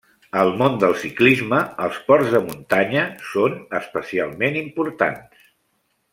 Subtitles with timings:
[0.43, 3.05] Al món del ciclisme els ports de muntanya
[3.35, 5.47] són especialment importants.